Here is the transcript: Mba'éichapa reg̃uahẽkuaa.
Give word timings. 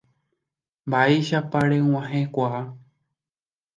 Mba'éichapa 0.87 1.59
reg̃uahẽkuaa. 1.69 2.63